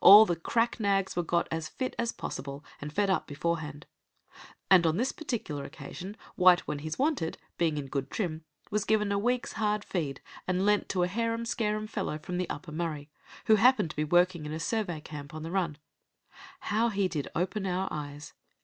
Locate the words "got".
1.24-1.48